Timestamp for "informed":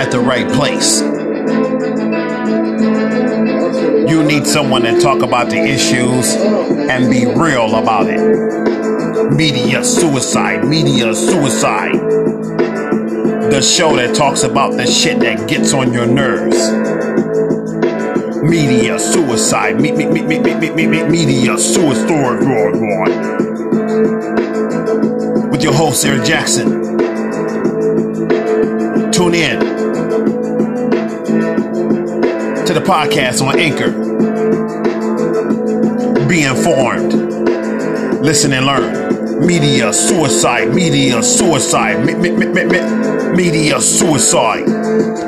36.44-37.12